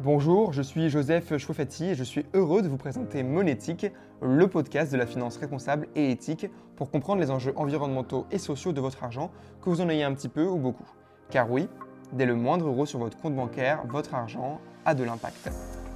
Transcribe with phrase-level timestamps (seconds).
[0.00, 3.86] Bonjour, je suis Joseph Chouafati et je suis heureux de vous présenter Monétique,
[4.20, 8.72] le podcast de la finance responsable et éthique pour comprendre les enjeux environnementaux et sociaux
[8.72, 9.30] de votre argent,
[9.62, 10.84] que vous en ayez un petit peu ou beaucoup.
[11.30, 11.68] Car oui,
[12.12, 15.48] dès le moindre euro sur votre compte bancaire, votre argent a de l'impact.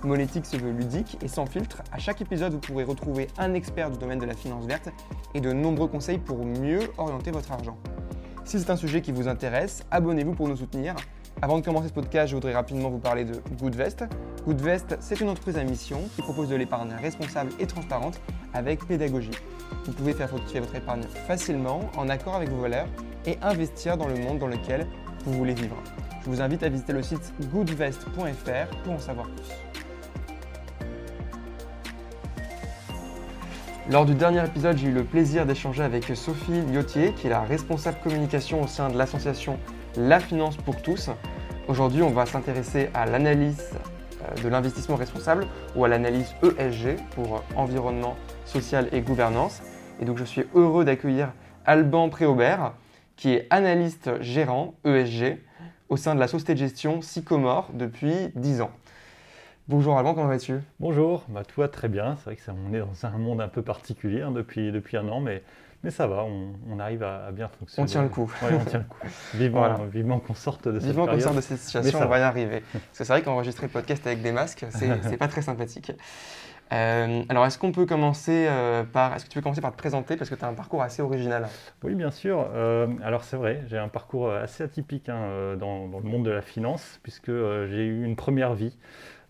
[0.04, 1.82] Monétique se veut ludique et sans filtre.
[1.90, 4.90] À chaque épisode, vous pourrez retrouver un expert du domaine de la finance verte
[5.34, 7.76] et de nombreux conseils pour mieux orienter votre argent.
[8.44, 10.94] Si c'est un sujet qui vous intéresse, abonnez-vous pour nous soutenir.
[11.40, 14.04] Avant de commencer ce podcast, je voudrais rapidement vous parler de Goodvest.
[14.44, 18.20] Goodvest, c'est une entreprise à mission qui propose de l'épargne responsable et transparente
[18.54, 19.30] avec pédagogie.
[19.84, 22.88] Vous pouvez faire fructifier votre épargne facilement, en accord avec vos valeurs,
[23.24, 24.88] et investir dans le monde dans lequel
[25.24, 25.76] vous voulez vivre.
[26.24, 29.48] Je vous invite à visiter le site goodvest.fr pour en savoir plus.
[33.88, 37.42] Lors du dernier épisode, j'ai eu le plaisir d'échanger avec Sophie Liotier, qui est la
[37.42, 39.56] responsable communication au sein de l'association
[39.96, 41.10] La Finance pour tous.
[41.66, 43.72] Aujourd'hui, on va s'intéresser à l'analyse
[44.22, 49.62] euh, de l'investissement responsable ou à l'analyse ESG pour environnement, social et gouvernance.
[50.00, 51.32] Et donc, je suis heureux d'accueillir
[51.64, 52.74] Alban Préaubert,
[53.16, 55.38] qui est analyste gérant ESG
[55.88, 58.70] au sein de la société de gestion Sycomore depuis 10 ans.
[59.68, 60.60] Bonjour Alban, comment vas-tu?
[60.80, 62.16] Bonjour, bah, toi très bien.
[62.16, 65.08] C'est vrai que on est dans un monde un peu particulier hein, depuis, depuis un
[65.08, 65.42] an, mais,
[65.84, 67.84] mais ça va, on, arrive à, bien fonctionner.
[67.84, 68.32] On tient le coup.
[68.42, 68.98] Oui, on tient le coup.
[69.34, 72.22] Vivement, vivement qu'on sorte de cette Vivement qu'on sorte de cette situation, on va y
[72.22, 72.62] arriver.
[72.72, 75.92] Parce que c'est vrai qu'enregistrer le podcast avec des masques, c'est pas très sympathique.
[76.72, 79.14] Euh, alors, est-ce qu'on peut commencer euh, par.
[79.14, 80.16] Est-ce que tu veux commencer par te présenter?
[80.16, 81.48] Parce que tu as un parcours assez original.
[81.82, 82.46] Oui, bien sûr.
[82.52, 86.30] Euh, alors, c'est vrai, j'ai un parcours assez atypique hein, dans, dans, le monde de
[86.30, 88.76] la finance, puisque j'ai eu une première vie.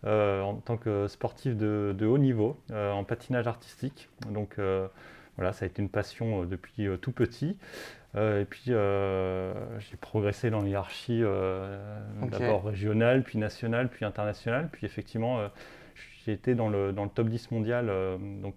[0.05, 4.09] En tant que sportif de, haut niveau en patinage artistique.
[4.31, 4.57] Donc
[5.39, 7.57] voilà, ça a été une passion depuis tout petit.
[8.17, 11.23] et puis j'ai progressé dans l'hierarchie
[12.31, 14.69] d'abord régionale, puis nationale, puis internationale.
[14.71, 15.49] Puis effectivement,
[16.27, 17.91] j'ai été dans le, dans le top 10 mondial
[18.43, 18.57] donc,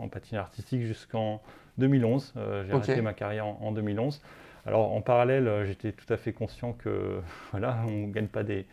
[0.00, 1.42] en, patinage artistique jusqu'en
[1.78, 2.34] 2011.
[2.66, 4.22] j'ai arrêté ma carrière en, en 2011.
[4.66, 7.20] Alors en parallèle, j'étais tout à fait conscient que
[7.52, 8.66] voilà, on ne gagne pas des,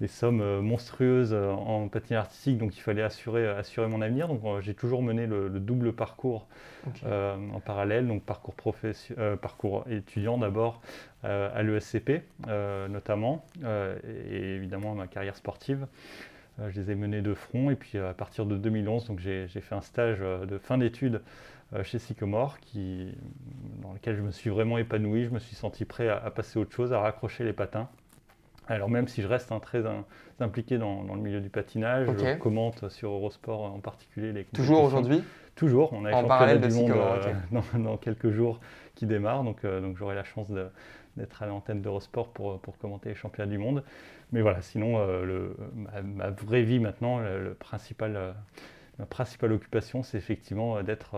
[0.00, 4.00] des sommes euh, monstrueuses euh, en patinage artistique, donc il fallait assurer, euh, assurer mon
[4.00, 4.28] avenir.
[4.28, 6.46] Donc j'ai toujours mené le, double parcours
[7.04, 8.54] en parallèle, donc parcours,
[9.42, 10.80] parcours étudiant d'abord
[11.22, 12.22] à l'ESCP
[12.88, 15.86] notamment, et, évidemment ma carrière sportive.
[16.58, 19.74] je les ai menés de front, et puis à partir de 2011, donc j'ai fait
[19.74, 21.20] un stage de fin d'études
[21.82, 23.12] chez Sycomore, qui,
[23.82, 26.58] dans lequel je me suis vraiment épanoui, je me suis senti prêt à, à passer
[26.58, 27.90] autre chose, à raccrocher les patins.
[28.70, 29.82] Alors même si je reste très
[30.38, 35.24] impliqué dans, le milieu du patinage, je commente sur Eurosport en particulier les Toujours aujourd'hui?
[35.56, 37.32] Toujours, on a en parallèle du monde euh,
[37.78, 38.60] dans, quelques jours
[38.94, 40.48] qui démarrent, donc, euh, donc j'aurai la chance
[41.16, 43.82] d'être à l'antenne d'Eurosport pour, pour commenter les championnats du monde.
[44.30, 45.56] Mais voilà, sinon, euh, le,
[46.04, 48.36] ma, vraie vie maintenant, le, principal,
[49.00, 51.16] ma principale occupation, c'est effectivement d'être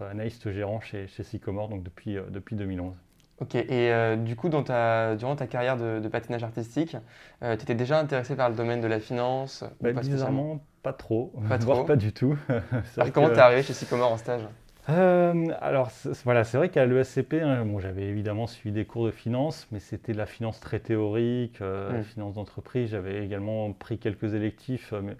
[0.00, 2.94] analyste gérant chez, chez Sycomore, donc depuis, depuis 2011.
[3.40, 6.96] Ok, et euh, du coup, dans ta, durant ta carrière de, patinage artistique,
[7.42, 10.92] euh, tu étais déjà intéressé par le domaine de la finance bah, pas Bizarrement, pas
[10.92, 11.84] trop, pas trop.
[11.84, 12.36] pas du tout.
[12.96, 14.42] alors, comment tu es arrivé chez Sycomore en stage
[14.90, 15.90] euh, alors
[16.24, 19.80] voilà, c'est vrai qu'à l'ESCP, hein, bon, j'avais évidemment suivi des cours de finance, mais
[19.80, 22.04] c'était de la finance très théorique, la hmm.
[22.04, 22.88] finance d'entreprise.
[22.88, 25.14] J'avais également pris quelques électifs, mais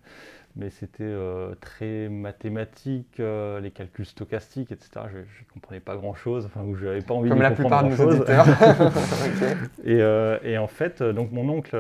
[0.56, 5.06] mais c'était euh, très mathématique, euh, les calculs stochastiques, etc.
[5.12, 7.91] Je ne comprenais pas grand-chose, enfin, je n'avais pas envie Comme de la plupart de
[7.91, 8.47] nos auditeurs.
[9.84, 11.76] et, euh, et, en fait, donc mon oncle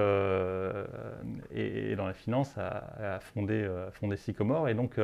[1.54, 5.00] est, dans la finance, a, fondé, a fondé Sycomore, et donc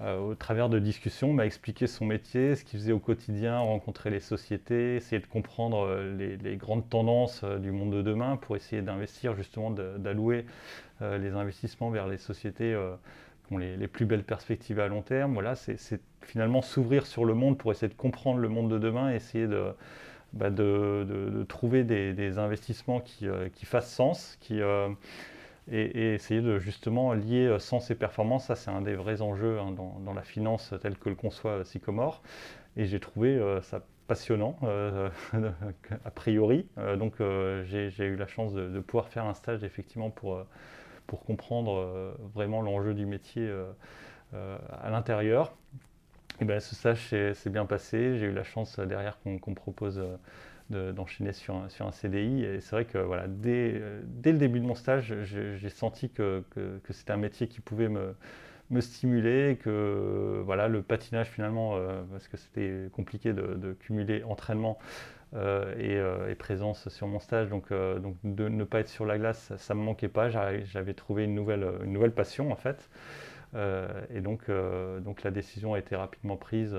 [0.00, 4.20] au travers de discussions, m'a expliqué son métier, ce qu'il faisait au quotidien, rencontrer les
[4.20, 5.88] sociétés, essayer de comprendre
[6.18, 10.46] les, les grandes tendances du monde de demain pour essayer d'investir justement, d'allouer
[11.18, 12.94] les investissements vers les sociétés euh,
[13.46, 15.34] qui ont les, plus belles perspectives à long terme.
[15.34, 19.12] Voilà, c'est finalement s'ouvrir sur le monde pour essayer de comprendre le monde de demain,
[19.12, 19.72] essayer de,
[20.32, 20.50] bah,
[21.48, 24.60] trouver des, investissements qui, euh, qui, fassent sens, qui,
[25.70, 28.46] et, essayer de justement lier sens et performance.
[28.46, 32.22] Ça, c'est un des vrais enjeux hein, dans, la finance telle que le conçoit Sycomore.
[32.76, 34.58] Et j'ai trouvé ça passionnant,
[36.04, 36.66] a priori.
[36.98, 37.14] donc
[37.64, 40.44] j'ai eu la chance de, pouvoir faire un stage effectivement pour
[41.06, 43.70] pour comprendre euh, vraiment l'enjeu du métier euh,
[44.34, 45.54] euh, à l'intérieur.
[46.40, 48.18] Et ben, ce stage s'est bien passé.
[48.18, 50.02] J'ai eu la chance derrière qu'on propose
[50.70, 52.42] d'enchaîner sur, un, CDI.
[52.44, 53.80] Et c'est vrai que voilà, dès,
[54.24, 56.42] le début de mon stage, j'ai senti que,
[56.90, 58.16] c'était un métier qui pouvait me,
[58.70, 61.78] me stimuler, que voilà, le patinage finalement,
[62.10, 64.78] parce que c'était compliqué de, cumuler entraînement
[65.34, 67.48] et, présence sur mon stage.
[67.48, 70.28] Donc, donc de ne pas être sur la glace, ça ne me manquait pas.
[70.28, 72.90] J'avais trouvé une nouvelle, une nouvelle passion en fait.
[73.54, 74.50] et donc,
[75.00, 76.76] donc la décision a été rapidement prise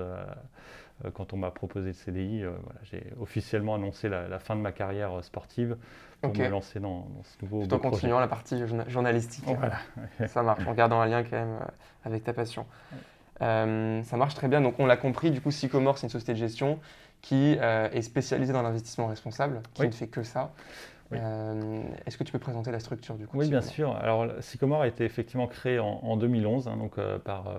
[1.14, 2.42] quand on m'a proposé le CDI.
[2.42, 5.76] Voilà, J'ai officiellement annoncé la, fin de ma carrière sportive
[6.20, 8.56] pour me lancer dans, ce nouveau Tout en continuant la partie
[8.88, 9.44] journalistique.
[9.46, 9.78] Voilà.
[10.28, 11.58] ça marche, en gardant un lien quand même
[12.04, 12.66] avec ta passion.
[13.42, 14.60] Euh, ça marche très bien.
[14.60, 16.78] Donc, on l'a compris, du coup, Sycomore, c'est une société de gestion
[17.24, 20.52] qui euh, est spécialisée dans l'investissement responsable, qui ne fait que ça.
[21.12, 23.96] Euh, est-ce que tu peux présenter la structure du coup Oui, bien sûr.
[23.96, 27.56] Alors, Sycomore a été effectivement créé en, 2011 hein, donc, par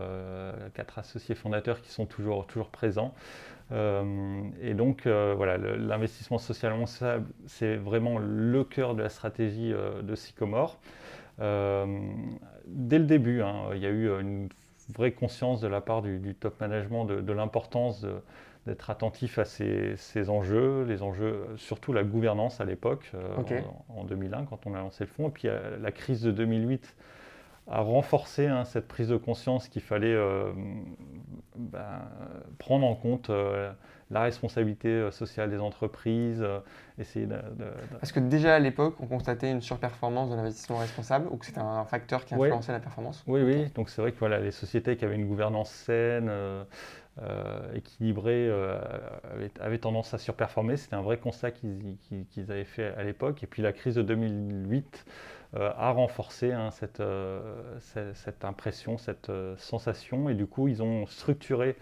[0.75, 3.15] quatre associés fondateurs qui sont toujours, toujours présents.
[3.71, 9.73] et donc, voilà, l'investissement social responsable, c'est vraiment le cœur de la stratégie
[10.03, 10.77] de Sycomore.
[11.39, 14.49] dès le début, hein, il y a eu une
[14.93, 18.05] vraie conscience de la part du, top management de, l'importance
[18.65, 24.45] d'être attentif à ces, enjeux, les enjeux, surtout la gouvernance à l'époque, euh, en, 2001,
[24.45, 25.27] quand on a lancé le fonds.
[25.27, 26.95] Et puis euh, la crise de 2008
[27.67, 30.51] a renforcé hein, cette prise de conscience qu'il fallait euh,
[31.55, 32.01] ben,
[32.57, 33.31] prendre en compte
[34.11, 36.45] la responsabilité sociale des entreprises,
[36.99, 37.37] essayer de,
[37.99, 41.59] Parce que déjà à l'époque, on constatait une surperformance de l'investissement responsable ou que c'était
[41.59, 43.23] un facteur qui influençait la performance?
[43.25, 43.65] Oui, oui.
[43.73, 46.29] Donc c'est vrai que voilà, les sociétés qui avaient une gouvernance saine,
[47.21, 48.51] euh, équilibrée,
[49.59, 50.77] avaient, tendance à surperformer.
[50.77, 53.43] C'était un vrai constat qu'ils avaient fait à l'époque.
[53.43, 55.05] Et puis la crise de 2008
[55.53, 57.01] a renforcé hein, cette,
[57.79, 60.29] cette, impression, cette sensation.
[60.29, 61.77] Et du coup, ils ont structuré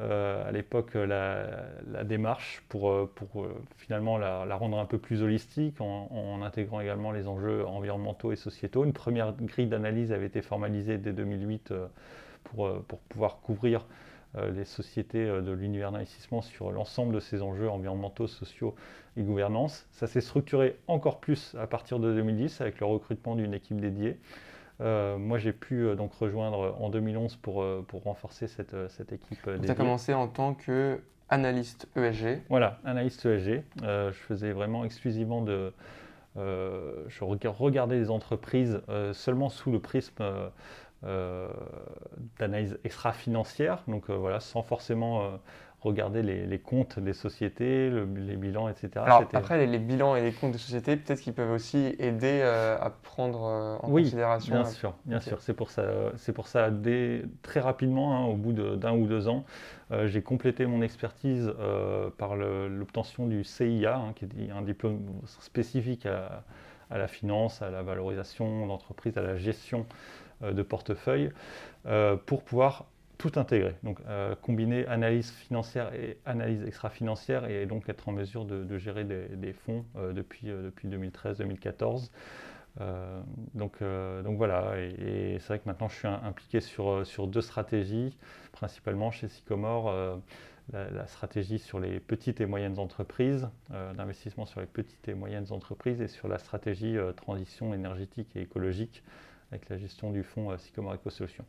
[0.00, 5.22] euh, à l'époque la, démarche pour, euh, pour euh, finalement la, rendre un peu plus
[5.22, 8.84] holistique en, intégrant également les enjeux environnementaux et sociétaux.
[8.84, 11.74] Une première grille d'analyse avait été formalisée dès 2008
[12.44, 13.86] pour, pour pouvoir couvrir
[14.34, 18.74] les sociétés de l'univers d'investissement sur l'ensemble de ces enjeux environnementaux, sociaux
[19.16, 19.86] et gouvernance.
[19.90, 24.18] Ça s'est structuré encore plus à partir de 2010 avec le recrutement d'une équipe dédiée.
[24.80, 29.12] Euh, moi, j'ai pu euh, donc rejoindre en 2011 pour, euh, pour renforcer cette, cette
[29.12, 29.38] équipe.
[29.62, 33.62] Tu as commencé en tant qu'analyste ESG Voilà, analyste ESG.
[33.82, 35.72] je faisais vraiment exclusivement de.
[36.36, 38.80] je regardais les entreprises
[39.12, 40.22] seulement sous le prisme
[41.02, 45.40] d'analyse extra-financière, donc voilà, sans forcément
[45.80, 48.90] regarder les, comptes des sociétés, les bilans, etc.
[48.96, 52.76] Alors après, les, bilans et les comptes des sociétés, peut-être qu'ils peuvent aussi aider euh,
[52.78, 54.54] à prendre euh, en oui, considération.
[54.54, 55.40] Bien sûr, bien sûr.
[55.40, 55.84] C'est pour ça,
[56.16, 56.70] c'est pour ça
[57.42, 59.44] très rapidement, hein, au bout d'un ou deux ans,
[59.90, 61.50] euh, j'ai complété mon expertise
[62.18, 66.44] par l'obtention du CIA, hein, qui est un diplôme spécifique à,
[66.90, 69.86] à la finance, à la valorisation d'entreprise, à la gestion
[70.42, 71.30] de portefeuille,
[72.26, 72.86] pour pouvoir
[73.20, 73.74] tout intégrer.
[73.82, 79.04] Donc euh, combiner analyse financière et analyse extra-financière et donc être en mesure de, gérer
[79.04, 82.10] des, fonds euh, depuis, euh, depuis 2013-2014.
[83.54, 88.16] donc, donc voilà, et, c'est vrai que maintenant je suis impliqué sur, deux stratégies,
[88.52, 90.18] principalement chez Sycomore.
[90.72, 93.48] La, stratégie sur les petites et moyennes entreprises,
[93.96, 99.02] d'investissement sur les petites et moyennes entreprises et sur la stratégie transition énergétique et écologique
[99.50, 101.44] avec la gestion du fonds Sycomore EcoSolutions.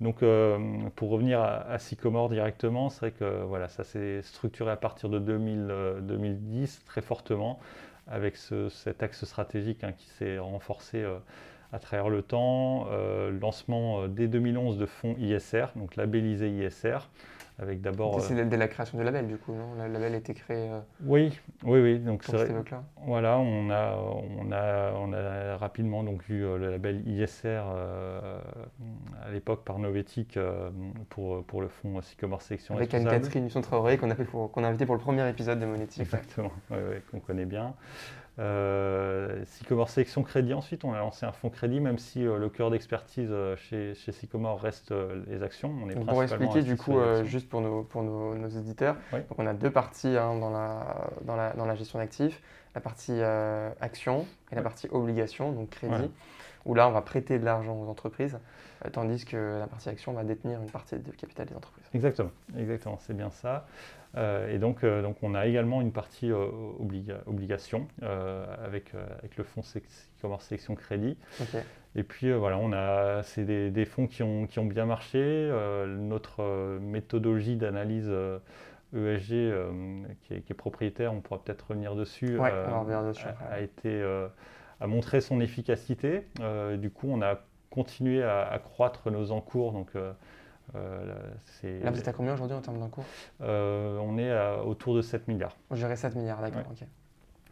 [0.00, 0.58] Donc, euh,
[0.96, 5.18] pour revenir à, Sycomore directement, c'est vrai que voilà, ça s'est structuré à partir de
[5.18, 7.60] 2010 euh, très fortement,
[8.06, 11.18] avec cet axe stratégique hein, qui s'est renforcé euh,
[11.72, 12.86] à travers le temps.
[13.40, 16.98] lancement dès 2011 de fonds ISR, donc labellisé ISR,
[17.58, 18.20] avec d'abord.
[18.20, 19.74] C'est euh, dès la création du label, du coup, non?
[19.74, 20.70] Le label a été créé.
[20.70, 21.98] Euh, oui, oui, oui.
[22.00, 22.52] Donc c'est
[23.06, 27.62] Voilà, on a, on a, on a rapidement donc eu euh, le label ISR
[29.24, 30.38] à l'époque par Novetic
[31.10, 32.76] pour, pour le fonds Sycomore Sélection.
[32.76, 36.02] Avec Anne-Catherine Husson-Traoré qu'on a, qu'on a invité pour le premier épisode de Monétique.
[36.02, 37.74] Exactement, oui, oui, qu'on connaît bien.
[38.40, 42.48] Euh, Sycomore Sélection Crédit ensuite, on a lancé un fonds crédit, même si euh, le
[42.48, 44.92] cœur d'expertise euh, chez, chez, Sycomore reste
[45.28, 45.72] les actions.
[45.82, 49.54] On est pour expliquer du coup, juste pour nos, pour nos, éditeurs, donc on a
[49.54, 52.42] deux parties hein, dans, la, dans, la, dans, la, gestion d'actifs,
[52.74, 53.20] la partie
[53.80, 56.10] action et la partie obligation, donc crédit,
[56.64, 58.38] où là on va prêter de l'argent aux entreprises,
[58.92, 61.86] tandis que la partie action va détenir une partie du capital des entreprises.
[61.94, 63.66] Exactement, exactement, c'est bien ça.
[64.16, 66.46] Euh, et donc, euh, donc, on a également une partie euh,
[67.26, 69.62] obligation avec, avec le fonds
[70.20, 71.16] commerce sélection crédit.
[71.96, 75.50] Et puis voilà, on a c'est des, des, fonds qui ont, qui ont bien marché.
[75.86, 78.10] notre méthodologie d'analyse
[78.94, 79.70] ESG e
[80.22, 84.02] qui, est, propriétaire, on pourra peut-être revenir dessus, a, été
[84.80, 86.22] a montré son efficacité.
[86.78, 87.40] du coup, on a
[87.70, 89.72] continué à, à croître nos encours.
[89.72, 89.90] Donc
[90.72, 93.04] là, vous êtes à combien aujourd'hui en termes d'encours
[93.40, 95.56] On est à, autour de 7 milliards.
[95.70, 96.86] On gérait 7 milliards, d'accord, ok.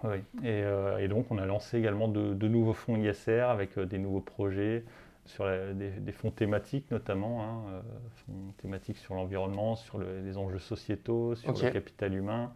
[0.04, 4.85] Oui, et, donc on a lancé également de, nouveaux fonds ISR avec des nouveaux projets
[5.26, 7.83] sur des, fonds thématiques notamment, hein,
[8.26, 12.52] fonds thématiques sur l'environnement, sur les enjeux sociétaux, sur le capital humain.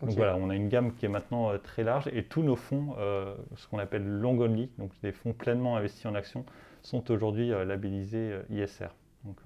[0.00, 2.56] Donc voilà, on a une gamme qui est maintenant euh, très large et tous nos
[2.56, 6.44] fonds, euh, ce qu'on appelle long only, donc des fonds pleinement investis en actions,
[6.82, 8.88] sont aujourd'hui euh, labellisés ISR.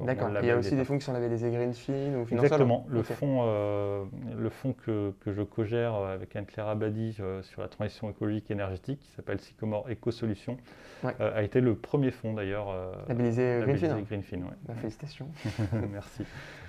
[0.01, 0.29] D'accord.
[0.41, 2.87] Il y a aussi des fonds qui sont labellisés Greenfield ou Exactement.
[2.89, 8.51] Le fonds, le fonds que, que je co-gère avec Anne-Claire Abadi sur la transition écologique
[8.51, 10.57] et énergétique, qui s'appelle Sycomore Eco Solutions,
[11.19, 12.69] a été le premier fonds d'ailleurs.
[13.09, 14.45] labellisé, labellisé Greenfield.
[14.67, 15.29] Bah, félicitations.
[15.93, 16.25] Merci.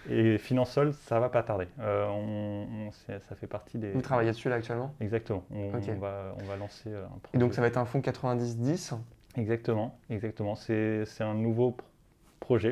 [0.10, 1.68] Et Finansol, ça va pas tarder.
[1.80, 3.92] Euh, on, ça fait partie des.
[3.92, 4.94] Vous travaillez dessus là actuellement?
[5.00, 5.44] Exactement.
[5.52, 7.36] On, va, on, va, lancer euh, un projet.
[7.36, 8.96] Et donc ça va être un fonds 90-10
[9.36, 10.56] Exactement, exactement.
[10.56, 11.93] C'est un nouveau projet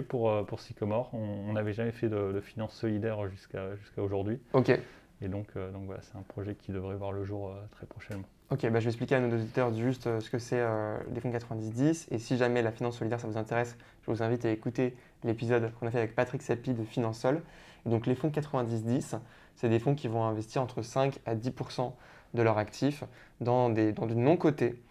[0.07, 1.09] pour, euh, pour Sycomore.
[1.13, 4.39] On n'avait jamais fait de, de finance solidaire jusqu'à jusqu'à aujourd'hui.
[4.53, 4.69] Ok.
[5.23, 8.25] Et donc, donc voilà, c'est un projet qui devrait voir le jour très prochainement.
[8.51, 11.21] Ok, bah je vais expliquer à nos auditeurs juste euh, ce que c'est euh, les
[11.21, 12.07] fonds 90-10.
[12.11, 15.71] Et si jamais la finance solidaire, ça vous intéresse, je vous invite à écouter l'épisode
[15.79, 17.43] qu'on a fait avec Patrick Sapi de Finansol.
[17.85, 19.17] Et donc les fonds 90-10,
[19.55, 21.93] c'est des fonds qui vont investir entre 5 à 10%
[22.33, 23.05] de leurs actifs
[23.39, 24.83] dans, des, dans du non-coté.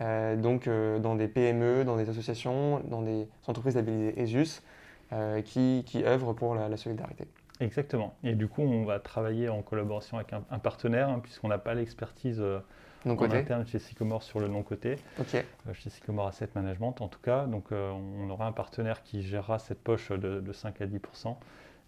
[0.00, 4.62] Euh, donc dans des PME, dans des associations, dans des entreprises labellisées ESUS
[5.44, 7.26] qui, qui œuvrent pour la, solidarité.
[7.60, 8.14] Exactement.
[8.22, 11.74] Et du coup, on va travailler en collaboration avec un, partenaire, hein, puisqu'on n'a pas
[11.74, 12.42] l'expertise
[13.06, 17.46] en interne chez Sycomore sur le non-côté, euh, chez Sycomore Asset Management en tout cas.
[17.46, 21.36] Donc euh, on aura un partenaire qui gérera cette poche de, 5 à 10%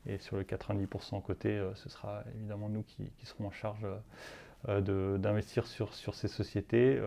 [0.06, 3.86] et sur le 90% côté, euh, ce sera évidemment nous qui, serons en charge
[4.68, 7.00] d'investir sur, sur ces sociétés.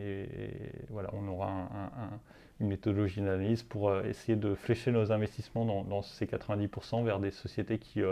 [0.00, 0.28] Et,
[0.90, 1.68] voilà, on aura
[2.60, 7.78] une méthodologie d'analyse pour essayer de flécher nos investissements dans, ces 90% vers des sociétés
[7.78, 8.02] qui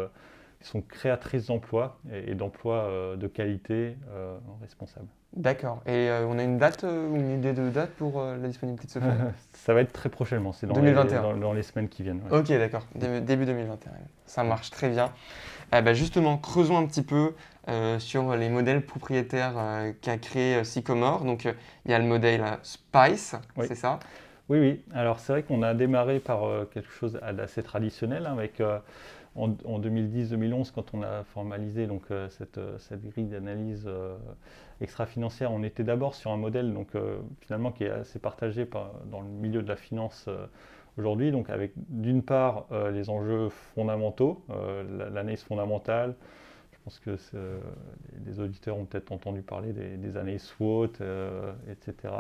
[0.61, 3.97] sont créatrices d'emplois et, d'emplois de qualité
[4.61, 5.09] responsables.
[5.37, 5.83] D'accord.
[5.87, 8.49] Et euh, on a une date euh, ou une idée de date pour euh, la
[8.49, 9.15] disponibilité de ce fonds?
[9.53, 12.23] Ça va être très prochainement, c'est dans, Les, dans, les semaines qui viennent.
[12.31, 12.87] Ok, d'accord.
[12.95, 13.93] Début 2021.
[14.25, 15.13] Ça marche très bien.
[15.77, 17.35] Eh ben, justement, creusons un petit peu
[17.99, 19.55] sur les modèles propriétaires
[20.01, 21.25] qu'a créé Sycomore.
[21.25, 23.99] Donc, il y a le modèle Spice, c'est ça?
[24.49, 24.83] Oui, oui.
[24.95, 26.41] Alors, c'est vrai qu'on a démarré par
[26.73, 28.63] quelque chose d'assez traditionnel hein, avec
[29.35, 33.89] en, 2010-2011, quand on a formalisé donc, cette, cette, grille d'analyse
[34.81, 38.69] extra-financière, on était d'abord sur un modèle donc, euh, finalement qui est assez partagé
[39.11, 40.47] dans le milieu de la finance euh,
[40.97, 44.45] aujourd'hui, donc avec d'une part euh, les enjeux fondamentaux,
[45.13, 46.15] l'analyse fondamentale.
[46.91, 47.61] Je pense que
[48.27, 50.93] les auditeurs ont peut-être entendu parler des, années SWOT,
[51.71, 52.15] etc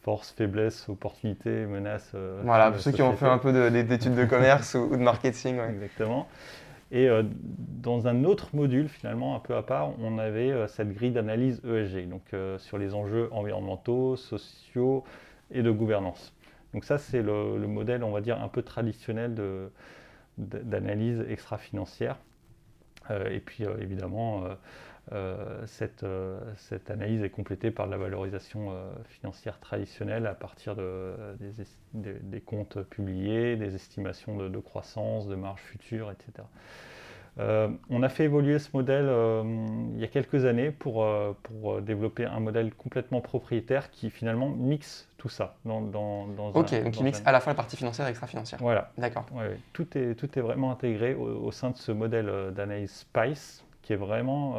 [0.00, 2.14] force, faiblesse, opportunité, menace.
[2.42, 5.58] voilà, pour ceux qui ont fait un peu d'études de, commerce ou, de marketing.
[5.58, 6.28] Exactement.
[6.94, 10.92] Et euh, dans un autre module, finalement, un peu à part, on avait euh, cette
[10.92, 15.02] grille d'analyse ESG, donc euh, sur les enjeux environnementaux, sociaux
[15.50, 16.32] et de gouvernance.
[16.72, 19.34] Donc ça, c'est le, modèle, on va dire, un peu traditionnel
[20.38, 22.16] d'analyse extra-financière.
[23.10, 24.44] Et puis, évidemment,
[25.66, 26.04] cette,
[26.56, 28.72] cette, analyse est complétée par la valorisation
[29.08, 31.14] financière traditionnelle à partir de,
[31.92, 36.46] des, comptes publiés, des estimations de, croissance, de marge future, etc.
[37.40, 39.42] Euh, on a fait évoluer ce modèle euh,
[39.94, 45.08] il y a quelques années euh, pour, développer un modèle complètement propriétaire qui finalement mixe
[45.24, 45.56] tout ça.
[45.64, 45.80] Dans,
[46.52, 48.60] ok, donc il mixe à la fois la partie financière et extra-financière.
[48.60, 48.90] Voilà.
[48.98, 49.24] D'accord.
[49.72, 53.96] Tout, est, tout est vraiment intégré au, sein de ce modèle d'analyse SPICE qui est
[53.96, 54.58] vraiment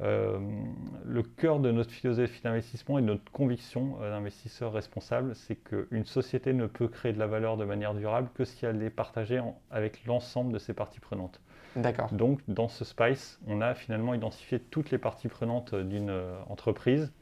[0.00, 5.34] le cœur de notre philosophie d'investissement et de notre conviction d'investisseur responsable.
[5.34, 8.82] C'est qu'une société ne peut créer de la valeur de manière durable que si elle
[8.82, 11.42] est partagée avec l'ensemble de ses parties prenantes.
[11.76, 12.08] D'accord.
[12.12, 17.12] Donc, dans ce SPICE, on a finalement identifié toutes les parties prenantes d'une euh, entreprise.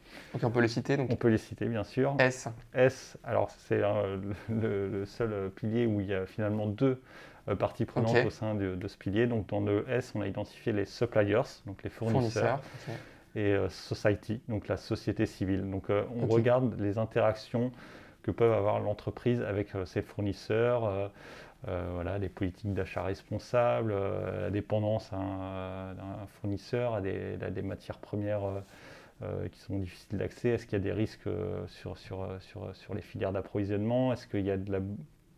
[0.42, 1.10] On peut les citer donc.
[1.10, 2.16] On peut les citer, bien sûr.
[2.18, 2.48] S.
[2.74, 4.16] S, alors c'est euh,
[4.48, 7.00] le, seul euh, pilier où il y a finalement deux
[7.58, 9.26] parties prenantes au sein de, ce pilier.
[9.26, 12.60] Donc, dans le S, on a identifié les suppliers, donc les fournisseurs.
[13.36, 15.68] Et society, donc la société civile.
[15.68, 17.72] Donc, on regarde les interactions
[18.22, 21.10] que peuvent avoir l'entreprise avec ses fournisseurs
[21.68, 27.98] euh, voilà, des politiques d'achat responsables, euh, la dépendance d'un fournisseur, à des, des matières
[27.98, 28.60] premières euh,
[29.52, 31.28] qui sont difficiles d'accès Est-ce qu'il y a des risques
[31.66, 34.12] sur, sur, sur, sur les filières d'approvisionnement?
[34.12, 34.80] Est-ce qu'il y a de la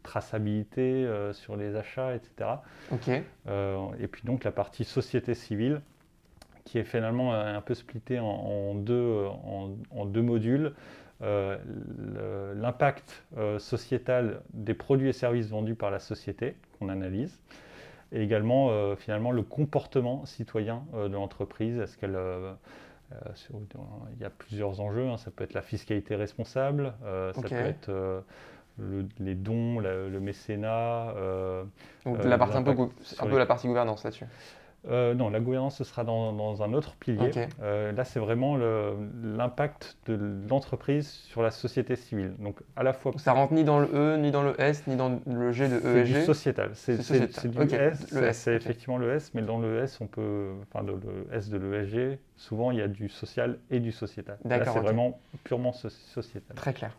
[0.03, 2.51] traçabilité sur les achats, etc.
[2.91, 3.09] Ok.
[3.09, 5.81] et puis donc la partie société civile,
[6.65, 9.27] qui est finalement un peu splittée en, deux,
[9.91, 10.73] en, deux modules.
[11.21, 13.25] l'impact
[13.59, 17.41] sociétal des produits et services vendus par la société qu'on analyse,
[18.13, 21.79] et également finalement le comportement citoyen de l'entreprise.
[21.79, 22.19] Est-ce qu'elle
[24.15, 25.17] il y a plusieurs enjeux, hein.
[25.17, 26.93] ça peut être la fiscalité responsable,
[27.35, 28.23] ça peut être
[29.21, 31.15] les dons, le mécénat.
[32.05, 32.77] Donc la partie un peu,
[33.19, 34.27] un peu la partie gouvernance là-dessus.
[34.89, 37.31] Euh, non, la gouvernance, ce sera dans, un autre pilier.
[37.63, 42.35] Euh, là, c'est vraiment l'impact de l'entreprise sur la société civile.
[42.39, 43.13] Donc, à la fois.
[43.17, 45.77] Ça rentre ni dans le E, ni dans le S, ni dans le G de
[45.77, 45.85] ESG.
[45.85, 46.71] C'est du sociétal.
[46.75, 48.33] C'est du S.
[48.33, 50.51] C'est effectivement le S, mais dans le S, on peut.
[50.63, 50.99] Enfin, le
[51.33, 54.39] S de l'ESG, souvent, il y a du social et du sociétal.
[54.45, 56.57] Là, c'est vraiment purement sociétal.
[56.57, 56.97] Très clair.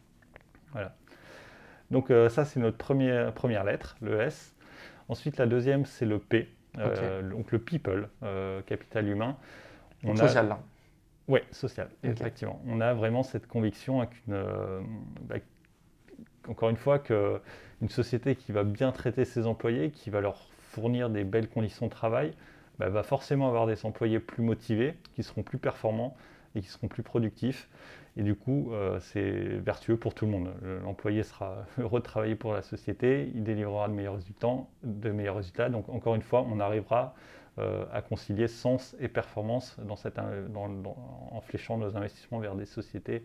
[0.72, 0.96] Voilà.
[1.92, 4.56] Donc, euh, ça, c'est notre première, première lettre, le S.
[5.10, 6.50] Ensuite, la deuxième, c'est le P.
[6.80, 9.38] Euh, donc le people, euh, capital humain.
[10.04, 10.60] On social là.
[11.28, 12.62] Oui, social, effectivement.
[12.68, 14.82] On a vraiment cette conviction avec une, euh,
[15.22, 15.36] bah,
[16.50, 21.10] encore une fois, qu'une société qui va bien traiter ses employés, qui va leur fournir
[21.10, 22.34] des belles conditions de travail,
[22.78, 26.18] bah, va forcément avoir des employés plus motivés, qui seront plus performants
[26.56, 27.70] et qui seront plus productifs.
[28.16, 30.50] Et du coup, euh, c'est vertueux pour tout le monde.
[30.84, 34.58] L'employé sera heureux de travailler pour la société, il délivrera de meilleurs résultats.
[34.84, 35.70] De meilleurs résultats.
[35.70, 37.16] Donc encore une fois, on arrivera
[37.60, 43.24] euh, à concilier sens et performance dans cette, en fléchant nos investissements vers des sociétés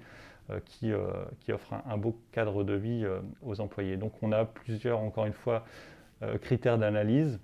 [0.50, 0.92] euh, qui,
[1.40, 3.06] qui, offrent un, beau cadre de vie
[3.42, 3.98] aux employés.
[3.98, 5.64] Donc on a plusieurs, encore une fois,
[6.40, 7.40] critères d'analyse.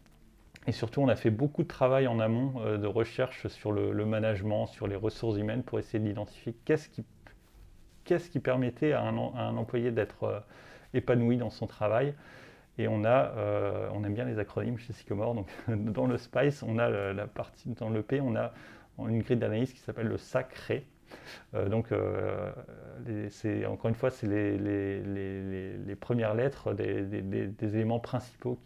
[0.67, 4.07] Et surtout, on a fait beaucoup de travail en amont de recherche sur le, le,
[4.07, 7.05] management, sur les ressources humaines pour essayer d'identifier qu'est-ce qui
[8.05, 9.17] qu'est-ce qui permettait à un,
[9.57, 10.41] employé d'être euh,
[10.93, 12.15] épanoui dans son travail.
[12.79, 15.35] Et on a, euh, on aime bien les acronymes chez Sycomore.
[15.35, 18.53] Donc, dans le SPICE, on a la, partie, dans le P, on a
[18.99, 20.87] une grille d'analyse qui s'appelle le sacré.
[21.55, 28.59] Euh, donc, encore une fois, c'est les, premières lettres des, éléments principaux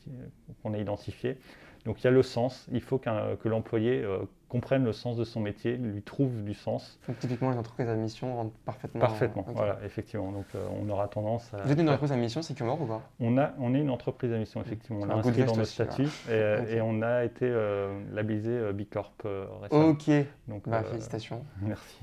[0.63, 1.39] qu'on a identifiés.
[1.85, 2.67] Donc, il y a le sens.
[2.73, 4.05] Il faut que l'employé
[4.49, 6.99] comprennent le sens de son métier, lui trouvent du sens.
[7.07, 9.01] Donc typiquement, les entreprises à mission rentrent parfaitement.
[9.01, 10.33] Parfaitement, voilà, effectivement.
[10.33, 11.59] Donc euh, on aura tendance à.
[11.59, 13.03] Vous êtes une entreprise à mission, c'est mort ou pas?
[13.21, 15.03] On, a, on est une entreprise à mission, effectivement.
[15.03, 19.27] On l'a inscrit dans nos statuts et, on a été euh, labellisé euh, B Corp
[19.61, 19.89] récemment.
[19.89, 20.11] Ok,
[20.49, 21.45] donc, bah, félicitations.
[21.63, 21.99] Merci.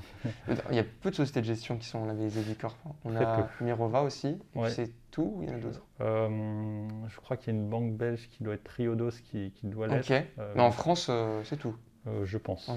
[0.70, 2.78] Il y a peu de sociétés de gestion qui sont labellisées B Corp.
[3.04, 4.38] On a Mirova aussi,
[4.70, 5.84] c'est tout ou il y en a d'autres?
[6.00, 9.88] Je crois qu'il y a une banque belge qui doit être Triodos qui, qui doit
[9.88, 10.12] l'être.
[10.12, 10.24] Ok,
[10.56, 11.10] mais en France,
[11.44, 11.76] c'est tout.
[12.08, 12.70] Euh, je pense.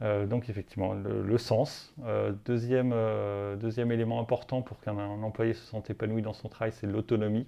[0.00, 1.92] Euh, donc effectivement, le, sens.
[2.04, 2.94] Euh, deuxième,
[3.58, 7.46] deuxième élément important pour qu'un employé se sente épanoui dans son travail, c'est l'autonomie.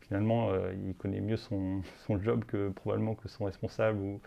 [0.00, 0.50] Finalement,
[0.86, 4.20] il connaît mieux son, son, job que probablement que son responsable ou,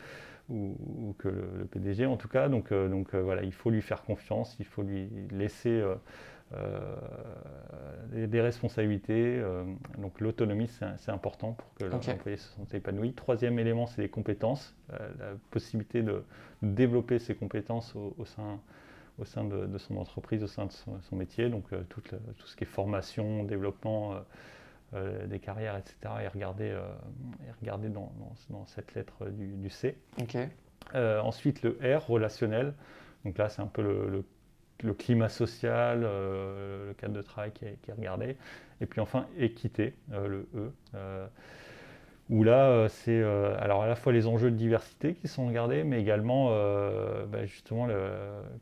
[0.50, 2.50] ou, que le, PDG en tout cas.
[2.50, 5.84] Donc, donc voilà, il faut lui faire confiance, il faut lui laisser
[6.56, 6.96] euh,
[8.28, 9.38] des, responsabilités.
[9.40, 9.64] Euh,
[10.00, 13.14] donc l'autonomie, c'est important pour que l'employé se sente épanoui.
[13.14, 16.24] Troisième élément, c'est les compétences, euh, la possibilité de
[16.64, 18.60] développer ses compétences au, sein
[19.20, 21.50] au sein de, son entreprise, au sein de son, métier.
[21.50, 24.16] Donc tout, tout, ce qui est formation, développement
[25.28, 25.96] des carrières, etc.
[26.22, 28.12] est regardé, est regardé dans,
[28.50, 29.98] dans, cette lettre du, C.
[30.96, 32.74] ensuite le R, relationnel.
[33.24, 34.24] Donc là, c'est un peu le le
[34.94, 38.38] climat social, euh, le cadre de travail qui est, regardé.
[38.82, 41.28] Et puis enfin, équité, euh, le E, euh,
[42.30, 43.24] où là, c'est
[43.60, 46.52] alors à la fois les enjeux de diversité qui sont regardés, mais également
[47.26, 47.88] bah, justement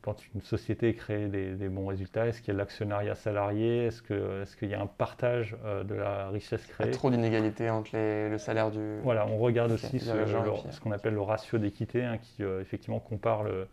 [0.00, 4.68] quand une société crée des, bons résultats, est-ce qu'il y a l'actionnariat salarié, est-ce qu'il
[4.68, 5.54] est y a un partage
[5.84, 6.86] de la richesse créée?
[6.86, 9.00] Il y a trop d'inégalités entre le salaire du...
[9.02, 13.66] Voilà, on regarde aussi ce, qu'on appelle le ratio d'équité, hein, qui effectivement compare le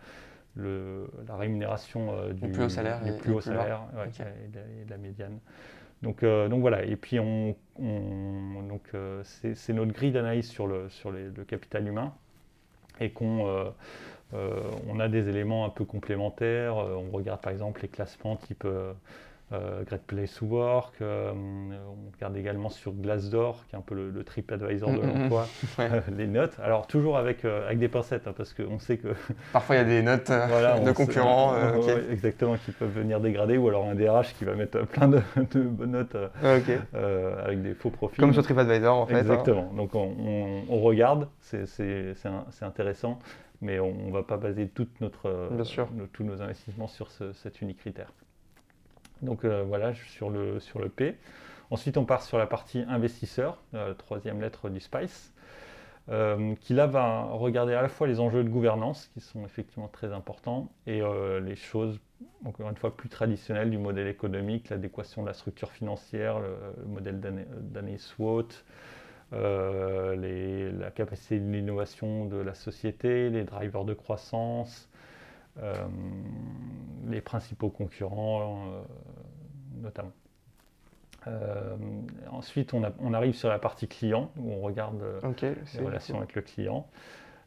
[0.58, 5.39] la rémunération euh, du plus haut salaire, et, plus haut salaire et, de, la médiane.
[6.02, 10.89] Donc, euh, donc voilà, et puis on, donc euh, c'est notre grille d'analyse sur, le,
[10.89, 12.13] sur le capital humain
[13.00, 13.74] et qu'on
[14.34, 16.76] on a des éléments un peu complémentaires.
[16.76, 18.68] On regarde par exemple les classements type
[19.86, 20.96] Great Place to Work.
[21.02, 25.00] Euh, on regarde également sur Glassdoor, qui est un peu le, trip TripAdvisor de mm,
[25.00, 25.22] mm, mm.
[25.22, 25.48] l'emploi,
[25.80, 26.58] euh, les notes.
[26.63, 29.10] Alors toujours avec, avec des pincettes, hein, parce qu'on sait que...
[29.54, 31.56] Parfois il y a des notes de concurrents.
[32.10, 35.22] exactement, qui peuvent venir dégrader, ou alors un DRH qui va mettre plein de,
[35.54, 38.20] bonnes notes avec des faux profils.
[38.20, 39.15] Comme sur TripAdvisor en fait.
[39.15, 39.20] Hein.
[39.20, 41.65] Exactement, donc on, regarde, c'est
[42.62, 43.20] intéressant
[43.62, 45.50] mais on ne va pas baser toute notre,
[46.12, 48.12] tous nos investissements sur cet unique critère.
[49.21, 51.15] Donc euh, voilà, sur le, sur le P.
[51.71, 55.34] Ensuite, on part sur la partie investisseur, euh, troisième lettre du SPICE.
[56.62, 60.13] qui là va regarder à la fois les enjeux de gouvernance, qui sont effectivement très
[60.13, 61.01] importants, et
[61.41, 61.99] les choses,
[62.45, 67.19] encore une fois, plus traditionnelles du modèle économique, l'adéquation de la structure financière, le, modèle
[67.19, 68.49] d'année SWOT,
[69.32, 74.88] la capacité de l'innovation de la société, les drivers de croissance,
[77.08, 78.84] les principaux concurrents
[79.82, 80.12] notamment.
[81.28, 81.76] Euh,
[82.32, 85.20] ensuite, on, arrive sur la partie client, où on regarde euh,
[85.74, 86.88] les relations avec le client.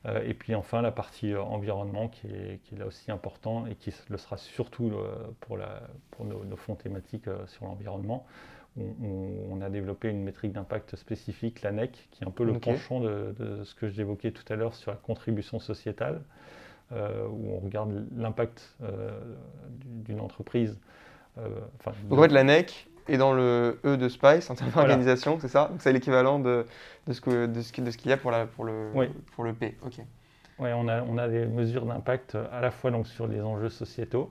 [0.06, 4.16] Euh, et puis enfin, la partie environnement, qui est, là aussi important et qui le
[4.16, 4.92] sera surtout
[5.40, 5.58] pour,
[6.24, 8.26] nos, fonds thématiques sur l'environnement.
[8.76, 13.00] On, a développé une métrique d'impact spécifique, la NEC, qui est un peu le penchant
[13.00, 16.20] de, ce que j'évoquais tout à l'heure sur la contribution sociétale,
[16.92, 18.76] où on regarde l'impact
[19.84, 20.78] d'une entreprise.
[21.36, 25.38] Enfin, Donc en fait, la NEC, et dans le E de Spice en termes d'organisation,
[25.40, 25.68] c'est ça?
[25.70, 26.66] Donc c'est l'équivalent de,
[27.06, 28.90] de, ce qu'il de ce, qu'il y a pour, la, pour, le,
[29.32, 29.76] pour le P.
[29.84, 30.00] Ok.
[30.58, 33.68] Oui, on a, on a des mesures d'impact à la fois donc, sur les enjeux
[33.68, 34.30] sociétaux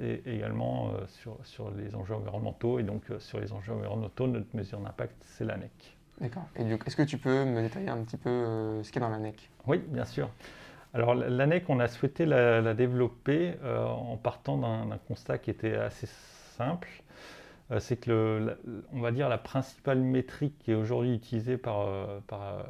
[0.00, 2.78] et également euh, sur, sur les enjeux environnementaux.
[2.78, 5.96] Et donc euh, sur les enjeux environnementaux, notre mesure d'impact, c'est l'ANEC.
[6.20, 6.44] D'accord.
[6.56, 9.08] Et est-ce que tu peux me détailler un petit peu euh, ce qu'il y a
[9.08, 10.30] dans l'ANEC Oui, bien sûr.
[10.94, 16.06] Alors l'ANEC, on a souhaité la, la développer en partant d'un constat qui était assez
[16.56, 16.88] simple.
[17.70, 18.56] Euh, c'est que,
[18.92, 22.62] on va dire, la principale métrique qui est aujourd'hui utilisée par, euh, euh,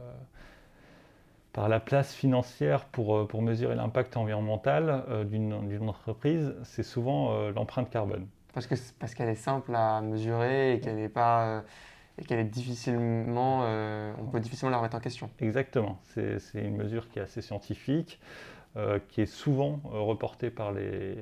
[1.52, 8.26] par, la place financière pour, pour mesurer l'impact environnemental d'une entreprise, c'est souvent l'empreinte carbone.
[8.52, 11.64] Parce qu'elle parce est simple à mesurer et qu'elle n'est pas
[12.18, 13.60] et qu'elle est difficilement,
[14.18, 15.30] on peut difficilement la remettre en question.
[15.40, 18.18] Exactement, c'est une mesure qui est assez scientifique.
[18.76, 21.16] Euh, qui est souvent euh, reporté par les,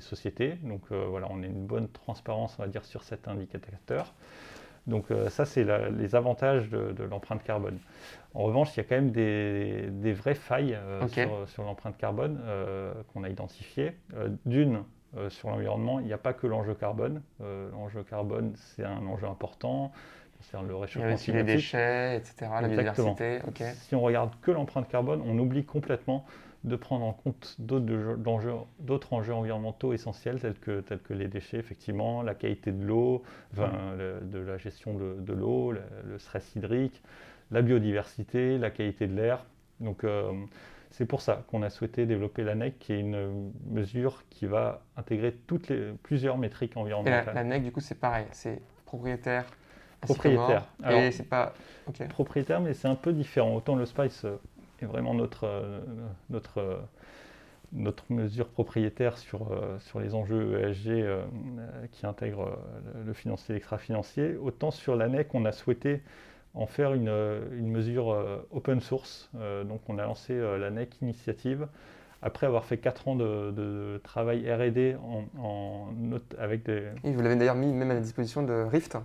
[0.00, 0.58] sociétés.
[0.64, 4.12] Donc euh, voilà, on a une bonne transparence, on va dire, sur cet indicateur.
[4.86, 7.78] Donc ça, c'est les avantages de, l'empreinte carbone.
[8.32, 10.78] En revanche, il y a quand même des, vraies failles
[11.46, 12.40] sur, l'empreinte carbone
[13.12, 13.92] qu'on a identifiées.
[14.46, 14.84] D'une,
[15.28, 17.20] sur l'environnement, il n'y a pas que l'enjeu carbone.
[17.38, 19.92] l'enjeu carbone, c'est un enjeu important
[20.66, 23.40] le réchauffement il y a aussi les déchets, etc., la biodiversité.
[23.74, 26.24] Si on regarde que l'empreinte carbone, on oublie complètement
[26.64, 32.22] de prendre en compte d'autres enjeux, environnementaux essentiels tels que, tels que les déchets, effectivement,
[32.22, 33.22] la qualité de l'eau,
[33.56, 37.02] de la gestion de, l'eau, le, stress hydrique,
[37.50, 39.44] la biodiversité, la qualité de l'air.
[39.80, 40.32] Donc euh,
[40.90, 45.32] c'est pour ça qu'on a souhaité développer l'ANEC, qui est une mesure qui va intégrer
[45.46, 47.34] toutes les, plusieurs métriques environnementales.
[47.34, 49.46] L'ANEC, du coup, c'est pareil, c'est propriétaire.
[50.00, 50.66] Propriétaire.
[50.90, 51.52] et c'est pas
[52.08, 53.54] propriétaire, mais c'est un peu différent.
[53.54, 54.36] Autant le Spice euh,
[54.80, 55.80] est vraiment notre, euh,
[56.30, 56.76] notre, euh,
[57.72, 61.04] notre mesure propriétaire sur, sur les enjeux ESG
[61.92, 62.58] qui intègrent
[63.04, 66.00] le financier et l'extra-financier, autant sur l'ANEC, on a souhaité
[66.54, 67.10] en faire une,
[67.52, 68.06] une mesure
[68.52, 69.30] open source.
[69.34, 71.68] donc on a lancé l'ANEC Initiative
[72.22, 75.88] après avoir fait 4 ans de, travail RD en, en,
[76.38, 76.84] avec des...
[77.04, 78.96] Et vous l'avez d'ailleurs mis même à la disposition de Rift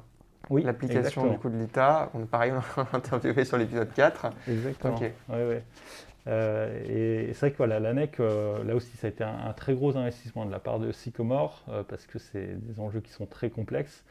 [0.49, 2.09] oui, l'application du coup de l'ITA.
[2.13, 4.29] On, pareil, on a interviewé sur l'épisode 4.
[4.47, 4.99] Exactement.
[6.27, 9.73] Euh, et c'est vrai que voilà, l'ANEC, euh, là aussi, ça a été un, très
[9.73, 13.25] gros investissement de la part de Sycomore, euh, parce que c'est des enjeux qui sont
[13.25, 14.03] très complexes.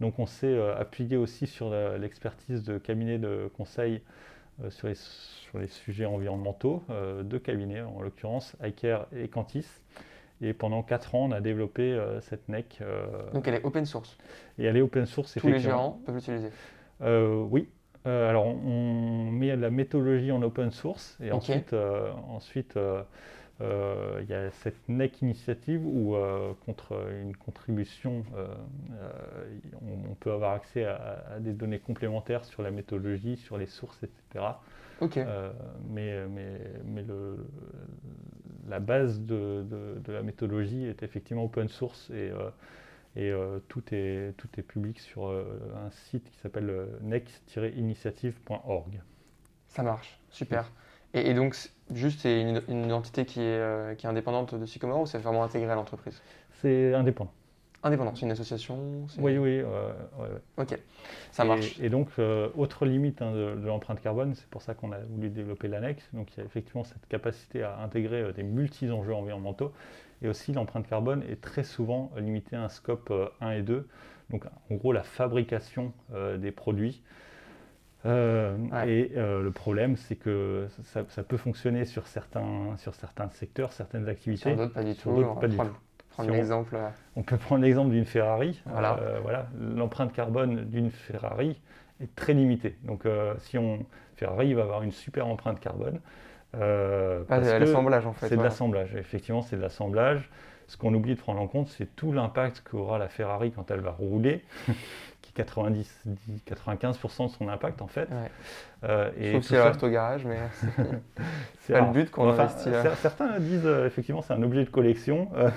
[0.00, 4.00] Donc on s'est appuyé aussi sur l'expertise de cabinets de conseil
[4.70, 6.82] sur les, sur, les, sujets environnementaux,
[7.22, 9.66] deux cabinets, en l'occurrence ICARE et Cantis.
[10.42, 12.78] Et pendant 4 ans, on a développé euh, cette NEC.
[12.80, 14.16] Euh, Donc elle est open source
[14.58, 16.48] Et elle est open source, Tous les gérants peuvent l'utiliser
[17.02, 17.68] euh, Oui.
[18.04, 21.74] alors on met la méthodologie en open source et ensuite,
[22.28, 22.78] ensuite
[23.60, 26.16] il y a cette NEC initiative où,
[26.64, 28.24] contre une contribution,
[29.82, 34.02] on, peut avoir accès à, à, des données complémentaires sur la méthodologie, sur les sources,
[34.02, 34.44] etc.
[35.02, 35.52] Euh,
[35.88, 37.46] mais, mais, mais le,
[38.68, 39.64] la base de,
[40.04, 42.50] de, la méthodologie est effectivement open source et, euh,
[43.16, 49.00] et euh, tout, est, tout est public sur un site qui s'appelle next-initiative.org.
[49.68, 50.70] Ça marche, super.
[51.12, 51.56] Et, donc,
[51.92, 55.42] juste, c'est une, une, entité qui est, qui est indépendante de Sycomore ou c'est vraiment
[55.42, 56.22] intégré à l'entreprise?
[56.60, 57.32] C'est indépendant.
[57.82, 59.62] Indépendant, c'est une association Oui, oui.
[60.58, 60.78] Ok,
[61.32, 61.80] ça marche.
[61.80, 65.30] Et, donc, euh, autre limite hein, de, l'empreinte carbone, c'est pour ça qu'on a voulu
[65.30, 66.06] développer l'annexe.
[66.12, 69.72] Donc, il y a effectivement cette capacité à intégrer euh, des multi-enjeux environnementaux.
[70.20, 73.88] Et aussi, l'empreinte carbone est très souvent limitée à un scope 1 euh, et 2.
[74.28, 75.92] Donc, en gros, la fabrication
[76.38, 77.02] des produits.
[78.04, 84.50] Et le problème, c'est que ça, peut fonctionner sur certains, sur certains secteurs, certaines activités.
[84.50, 85.34] Sur d'autres, pas du tout.
[85.40, 85.64] pas du tout
[86.18, 86.76] l'exemple.
[87.16, 88.60] On, peut prendre l'exemple d'une Ferrari.
[88.66, 88.98] Voilà.
[89.00, 89.48] Euh, voilà.
[89.58, 91.60] L'empreinte carbone d'une Ferrari
[92.00, 92.76] est très limité.
[92.84, 93.04] Donc
[93.38, 93.84] si on
[94.20, 95.98] Ferrari va avoir une super empreinte carbone.
[96.54, 98.28] Euh, ah, c'est l'assemblage en fait.
[98.28, 100.28] C'est de l'assemblage, effectivement, c'est de l'assemblage.
[100.66, 103.80] Ce qu'on oublie de prendre en compte, c'est tout l'impact qu'aura la Ferrari quand elle
[103.80, 104.44] va rouler,
[105.34, 106.04] qui est 90,
[106.48, 108.08] 95% de son impact en fait.
[108.82, 110.38] Euh, et Sauf reste au garage, mais
[111.60, 112.94] c'est pas le but qu'on enfin, investit là.
[112.96, 115.50] Certains disent euh, effectivement c'est un objet de collection, euh,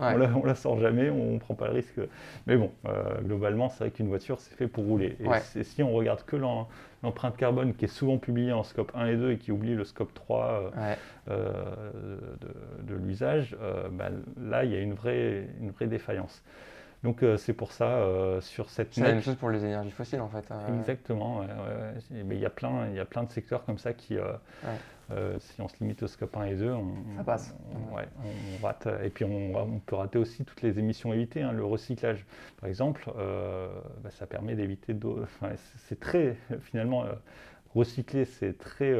[0.00, 2.00] on, la, la, sort jamais, on ne prend pas le risque.
[2.46, 2.70] Mais bon,
[3.22, 5.16] globalement, c'est vrai qu'une voiture c'est fait pour rouler.
[5.56, 9.16] Et, si on regarde que l'empreinte carbone qui est souvent publiée en scope 1 et
[9.16, 10.72] 2 et qui oublie le scope 3
[11.28, 13.56] de, l'usage,
[13.92, 14.08] bah,
[14.40, 16.42] là il y a une vraie, une vraie défaillance.
[17.02, 19.90] Donc euh, c'est pour ça, euh, sur cette C'est la même chose pour les énergies
[19.90, 20.44] fossiles en fait.
[20.50, 20.60] Hein.
[20.78, 21.44] Exactement.
[22.10, 25.38] Mais il y, a plein, il y a plein de secteurs comme ça qui, euh,
[25.40, 27.54] si on se limite au scope 1 et 2, on, ça passe.
[27.74, 28.88] On, rate.
[29.02, 31.42] Et puis on, peut rater aussi toutes les émissions évitées.
[31.42, 31.52] Hein.
[31.52, 32.24] Le recyclage,
[32.60, 33.04] par exemple,
[34.02, 35.24] bah, ça permet d'éviter d'eau.
[35.88, 37.04] c'est très, finalement,
[37.74, 38.96] recycler, c'est très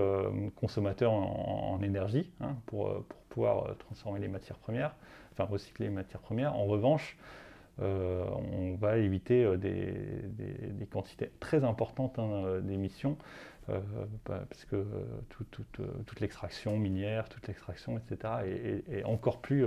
[0.57, 4.95] consommateur en, énergie hein, pour, pour, pouvoir transformer les matières premières,
[5.33, 6.55] enfin recycler les matières premières.
[6.55, 7.17] En revanche,
[7.81, 13.17] euh, on va éviter euh, des, quantités très importantes hein, d'émissions,
[13.71, 13.81] euh,
[14.27, 14.85] bah, parce que
[15.31, 18.35] toute l'extraction minière, toute l'extraction, etc.,
[18.91, 19.67] est, encore plus,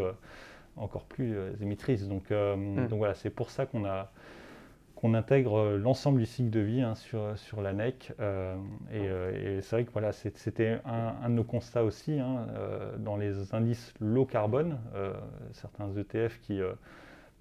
[0.75, 2.07] encore plus émettrice.
[2.07, 2.87] Donc, hmm.
[2.87, 4.11] donc voilà, c'est pour ça qu'on a
[4.95, 8.13] qu'on intègre l'ensemble du cycle de vie hein, sur, sur l'ANEC.
[8.93, 12.47] et, c'est vrai que voilà, c'était un, de nos constats aussi hein,
[12.99, 14.77] dans les indices low carbone,
[15.51, 16.61] certains ETF qui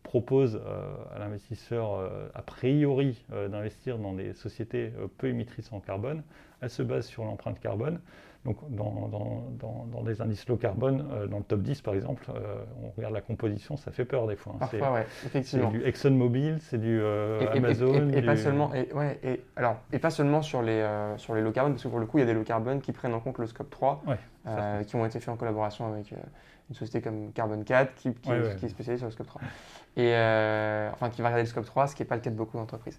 [0.05, 5.81] propose euh, à l'investisseur euh, a priori euh, d'investir dans des sociétés peu émettrices en
[5.81, 6.23] carbone,
[6.61, 7.99] elle se base sur l'empreinte carbone.
[8.45, 9.09] Donc dans,
[9.59, 12.27] dans, des indices low carbone, dans le top 10 par exemple,
[12.83, 14.55] on regarde la composition, ça fait peur des fois.
[14.57, 14.59] Hein.
[14.61, 15.71] Parfois, ouais, effectivement.
[15.73, 17.03] C'est du ExxonMobil, c'est du
[17.53, 18.11] Amazon.
[18.11, 21.53] Et, pas seulement, et, ouais, et, alors, et pas seulement sur les, sur les low
[21.53, 23.21] carbone, parce que pour le coup, il y a des low carbone qui prennent en
[23.21, 24.03] compte le scope 3,
[24.87, 26.13] qui ont été faits en collaboration avec
[26.69, 29.43] une société comme Carbon 4 qui, qui, est spécialisée sur le scope 3
[29.97, 32.31] et euh, enfin qui va regarder le scope 3, ce qui n'est pas le cas
[32.31, 32.99] de beaucoup d'entreprises.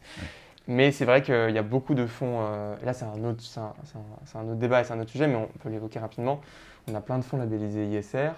[0.68, 4.40] Mais c'est vrai qu'il y a beaucoup de fonds, euh, là c'est un, autre, un,
[4.40, 6.42] un, autre débat et c'est un autre sujet, mais on peut l'évoquer rapidement.
[6.90, 8.32] On a plein de fonds labellisés ISR,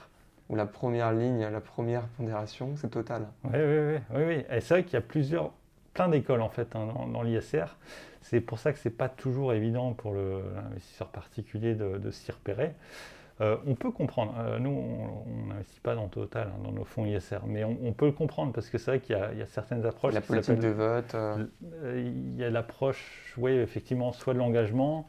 [0.49, 3.27] où la première ligne, la première pondération, c'est Total.
[3.45, 4.23] Oui, oui, oui.
[4.25, 4.45] oui.
[4.49, 5.51] Et c'est vrai qu'il y a plusieurs,
[5.93, 7.77] plein d'écoles en fait hein, dans, l'ISR.
[8.21, 12.73] C'est pour ça que ce n'est pas toujours évident pour l'investisseur particulier de s'y repérer.
[13.39, 14.33] Euh, on peut comprendre.
[14.39, 18.07] Euh, nous, on n'investit pas dans Total, hein, dans nos fonds ISR, mais on, peut
[18.07, 20.13] le comprendre parce que c'est vrai qu'il y, a certaines approches.
[20.13, 21.13] La politique de vote.
[21.13, 21.45] Euh.
[21.83, 25.05] Il y a l'approche, oui, effectivement, soit de l'engagement,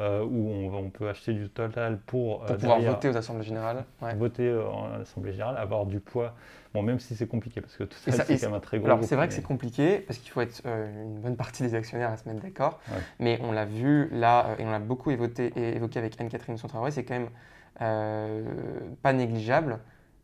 [0.00, 3.84] où on, peut acheter du Total pour, pour pouvoir voter aux assemblées générales.
[4.16, 6.34] Voter en assemblée générale, avoir du poids.
[6.74, 8.86] Bon, même si c'est compliqué, parce que tout ça, c'est quand même un très gros.
[8.86, 12.10] Alors, c'est vrai que c'est compliqué, parce qu'il faut être une bonne partie des actionnaires
[12.10, 12.80] à se mettre d'accord.
[13.20, 17.04] Mais on l'a vu là, et on l'a beaucoup évoqué, évoqué avec Anne-Catherine Sontraoré, c'est
[17.04, 17.30] quand même
[17.78, 19.80] pas négligeable.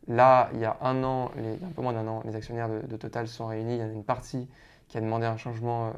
[0.07, 3.27] Là, il y a un an, un peu moins d'un an, les actionnaires de, Total
[3.27, 3.75] sont réunis.
[3.75, 4.47] Il y en a une partie
[4.87, 5.91] qui a demandé un changement euh,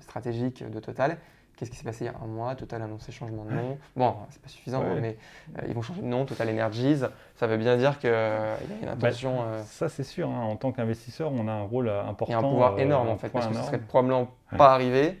[0.00, 1.18] stratégique de Total.
[1.56, 2.54] Qu'est-ce qui s'est passé il y a un mois?
[2.54, 3.78] Total a annoncé changement de nom.
[3.96, 5.16] Bon, c'est pas suffisant, mais
[5.58, 7.02] euh, ils vont changer de nom, Total Energies.
[7.34, 9.44] Ça veut bien dire qu'il y a une bah, intention.
[9.64, 10.28] ça, c'est sûr.
[10.28, 10.40] Hein.
[10.40, 12.26] En tant qu'investisseur, on a un rôle important.
[12.28, 15.20] Il y a un pouvoir énorme, en fait, parce que ça serait probablement pas arrivé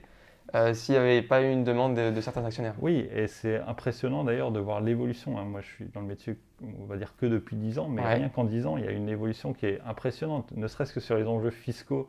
[0.54, 2.74] euh, s'il n'y avait pas eu une demande de, certains actionnaires.
[2.80, 5.38] Oui, et c'est impressionnant d'ailleurs de voir l'évolution.
[5.38, 5.44] Hein.
[5.44, 6.36] Moi, je suis dans le métier,
[6.80, 8.92] on va dire que depuis 10 ans, mais rien qu'en 10 ans, il y a
[8.92, 12.08] une évolution qui est impressionnante, ne serait-ce que sur les enjeux fiscaux.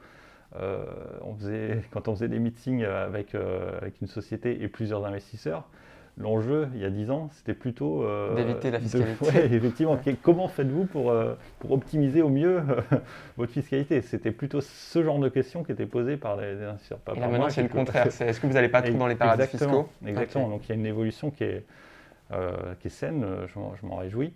[0.56, 0.86] Euh,
[1.21, 5.67] on faisait, quand on faisait des meetings avec, euh, avec une société et plusieurs investisseurs,
[6.19, 8.03] l'enjeu, il y a 10 ans, c'était plutôt...
[8.03, 9.25] Euh, D'éviter la fiscalité.
[9.55, 9.97] effectivement.
[10.21, 12.82] Comment faites-vous pour, euh, pour optimiser au mieux euh,
[13.38, 14.01] votre fiscalité?
[14.01, 16.99] C'était plutôt ce genre de questions qui étaient posées par les, investisseurs.
[17.15, 18.08] et là, maintenant, c'est le contraire.
[18.08, 19.89] est-ce que vous n'allez pas trop dans les paradis fiscaux?
[20.05, 20.49] Exactement.
[20.49, 21.65] Donc, il y a une évolution qui est,
[22.79, 24.34] qui est saine, je, m'en réjouis.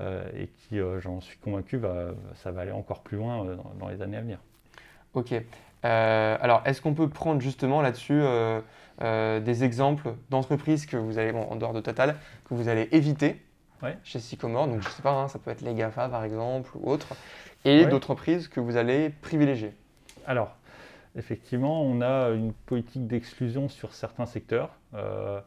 [0.00, 4.00] et qui, j'en suis convaincu, va, ça va aller encore plus loin dans, dans les
[4.00, 4.38] années à venir.
[5.14, 5.34] Ok.
[5.82, 8.22] alors, est-ce qu'on peut prendre justement là-dessus
[9.02, 12.16] euh, des exemples d'entreprises que vous allez, en dehors de Total,
[12.48, 13.42] que vous allez éviter
[14.04, 14.66] chez Sycomore.
[14.66, 17.14] Donc, je ne sais pas, hein, ça peut être les GAFA par exemple ou autres.
[17.64, 19.74] Et d'autres entreprises que vous allez privilégier.
[20.26, 20.56] Alors,
[21.16, 24.70] effectivement, on a une politique d'exclusion sur certains secteurs.
[24.94, 25.40] Euh,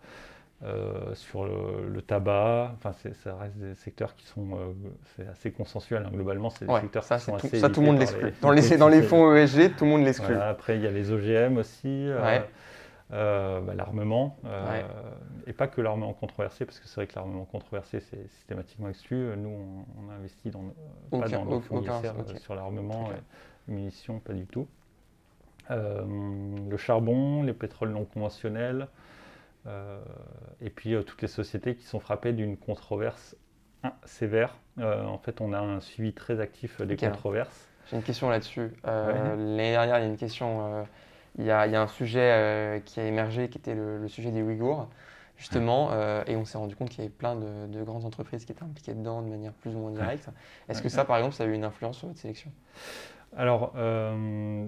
[0.61, 4.75] euh, sur le, tabac, enfin ça reste des secteurs qui sont
[5.15, 6.11] c'est assez consensuel hein.
[6.13, 8.33] globalement, c'est des secteurs ça, qui sont tout, Ça tout le monde l'exclut.
[8.41, 10.35] Dans les, dans les fonds ESG, tout le monde l'exclut.
[10.35, 12.09] après il y a les OGM aussi.
[13.11, 14.83] Euh, bah, l'armement, euh,
[15.47, 19.35] et pas que l'armement controversé, parce que c'est vrai que l'armement controversé, c'est systématiquement exclu.
[19.35, 20.63] Nous, on, a investi dans,
[21.09, 21.83] pas dans nos fonds
[22.37, 23.09] sur l'armement,
[23.67, 24.67] les munitions, pas du tout.
[25.69, 28.87] le charbon, les pétroles non conventionnels,
[30.61, 33.35] et puis toutes les sociétés qui sont frappées d'une controverse
[34.05, 34.55] sévère.
[34.77, 37.69] en fait, on a un suivi très actif des controverses.
[37.89, 38.71] J'ai une question là-dessus.
[38.83, 40.85] L'année dernière, il y a une question
[41.37, 44.87] il y, a, un sujet euh, qui a émergé qui était le, sujet des Ouïghours,
[45.37, 48.51] justement, euh, et on s'est rendu compte qu'il y avait plein de, grandes entreprises qui
[48.51, 50.29] étaient impliquées dedans de manière plus ou moins directe.
[50.67, 52.51] Est-ce que ça, par exemple, ça a eu une influence sur votre sélection?
[53.37, 54.15] Alors, euh,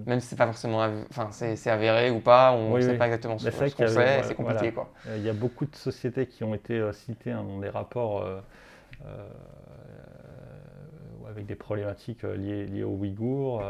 [0.06, 3.36] même si c'est pas forcément, enfin c'est avéré ou pas, on ne sait pas exactement
[3.36, 4.92] ce, qu'on sait, c'est compliqué quoi.
[5.16, 8.24] Il y a beaucoup de sociétés qui ont été citées hein, dans des rapports
[11.28, 13.62] avec des problématiques liées, liées aux Ouïghours.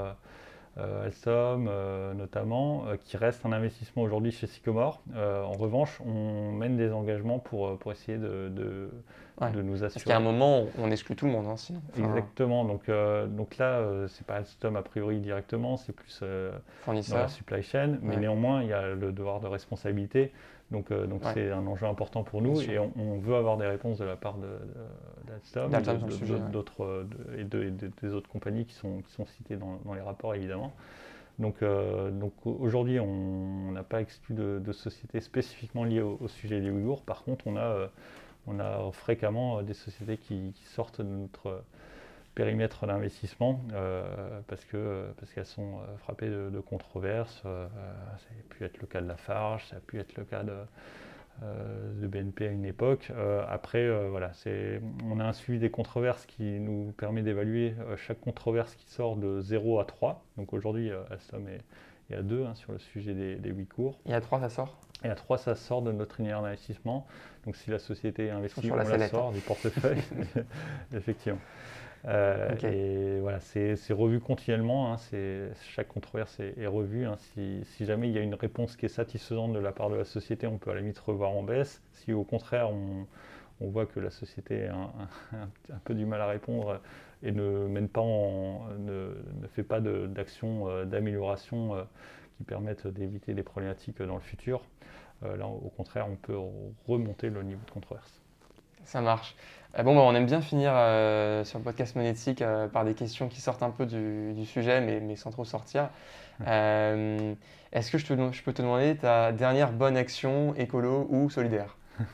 [0.78, 5.02] Euh, Alstom euh, notamment, euh, qui reste un investissement aujourd'hui chez Sycomore.
[5.14, 8.90] en revanche, on mène des engagements pour, pour essayer de, de,
[9.62, 9.90] nous assurer.
[9.92, 11.82] Parce qu'à un moment, on exclut tout le monde, hein, sinon.
[11.98, 12.64] Exactement.
[12.64, 12.90] Donc,
[13.28, 16.22] donc là, c'est pas Alstom a priori directement, c'est plus
[16.86, 20.32] dans la supply chain, mais néanmoins, il y a le devoir de responsabilité.
[20.70, 24.06] Donc, donc c'est un enjeu important pour nous et on, veut avoir des réponses de
[24.06, 24.36] la part
[25.26, 30.34] d'Alstom de, et, des autres compagnies qui sont, qui sont citées dans, dans les rapports
[30.34, 30.72] évidemment.
[31.38, 36.60] Donc, euh, donc aujourd'hui, on n'a pas exclu de, de, sociétés spécifiquement liées au, sujet
[36.60, 37.02] des Ouïghours.
[37.02, 37.86] Par contre, on a, euh,
[38.46, 41.64] on a fréquemment euh, des sociétés qui, qui sortent de notre
[42.34, 43.60] périmètre d'investissement
[44.48, 47.42] parce que parce qu'elles sont frappées de, de controverses.
[47.42, 50.42] ça a pu être le cas de la Farge, ça a pu être le cas
[50.42, 50.54] de
[51.42, 53.08] euh, de BNP à une époque.
[53.10, 54.30] Euh, après, euh, voilà,
[55.10, 59.40] on a un suivi des controverses qui nous permet d'évaluer chaque controverse qui sort de
[59.40, 60.24] 0 à 3.
[60.36, 61.62] Donc aujourd'hui, Alstom est,
[62.10, 63.98] est, à 2 hein, sur le sujet des, des 8 cours.
[64.06, 64.78] Et à 3, ça sort?
[65.04, 67.06] Et à 3, ça sort de notre univers d'investissement.
[67.44, 70.02] Donc si la société investit, on la, la sort du portefeuille,
[70.92, 71.40] effectivement.
[72.06, 74.92] Euh, et voilà, c'est revu continuellement.
[74.92, 74.96] Hein,
[75.74, 77.06] chaque controverse est, est revue.
[77.06, 77.16] Hein.
[77.18, 79.96] si, si, jamais il y a une réponse qui est satisfaisante de la part de
[79.96, 81.82] la société, on peut à la limite revoir en baisse.
[81.92, 83.06] Si au contraire on,
[83.60, 85.08] on voit que la société a un,
[85.72, 86.80] un, peu du mal à répondre
[87.22, 91.84] et ne mène pas en, ne, ne fait pas d'actions euh, d'amélioration euh,
[92.36, 94.64] qui permettent d'éviter des problématiques dans le futur,
[95.22, 96.36] là au contraire on peut
[96.88, 98.21] remonter le niveau de controverse.
[98.84, 99.36] Ça marche.
[99.78, 102.94] Euh, bon, bah, on aime bien finir euh, sur le podcast monétique euh, par des
[102.94, 105.88] questions qui sortent un peu du, sujet, mais, mais, sans trop sortir.
[106.40, 111.76] Est-ce que je, te, je, peux te demander ta dernière bonne action écolo ou solidaire?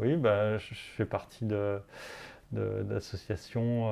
[0.00, 1.80] Oui, bah, je, fais partie de
[2.50, 3.90] d'associations,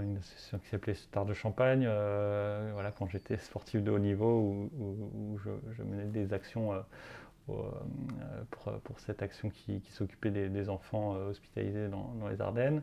[0.00, 1.88] une association qui s'appelait Star de Champagne,
[2.72, 6.80] voilà, quand j'étais sportif de haut niveau, où, je, je, menais des actions euh,
[7.46, 12.82] pour, pour, cette action qui, s'occupait des, enfants euh, hospitalisés dans, les Ardennes.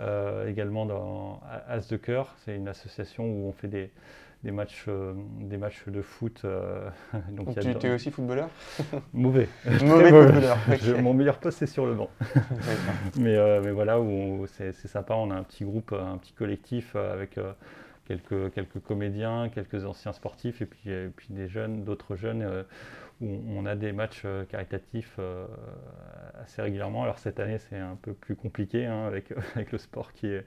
[0.00, 3.90] Euh, également dans As de Cœur, c'est une association où on fait des,
[4.44, 4.86] des matchs,
[5.40, 6.42] des matchs de foot.
[7.30, 8.48] donc, tu étais aussi footballeur?
[9.12, 9.48] Mauvais.
[9.84, 10.58] Mauvais footballeur.
[11.02, 12.10] mon meilleur poste, c'est sur le banc.
[13.18, 15.14] mais, mais voilà, où c'est sympa.
[15.14, 17.38] On a un petit groupe, un petit collectif avec
[18.06, 22.64] quelques, quelques comédiens, quelques anciens sportifs et puis, et puis des jeunes, d'autres jeunes
[23.20, 25.46] où on a des matchs euh, caritatifs euh,
[26.42, 27.02] assez régulièrement.
[27.02, 30.46] Alors cette année, c'est un peu plus compliqué hein, avec, avec le sport qui est,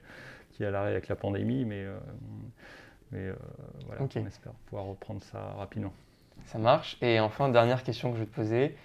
[0.52, 1.98] qui est à l'arrêt avec la pandémie, mais, euh,
[3.10, 3.30] mais
[3.86, 5.92] voilà, on espère pouvoir reprendre ça rapidement.
[6.46, 6.96] Ça marche.
[7.02, 8.76] Et enfin, dernière question que je vais te poser.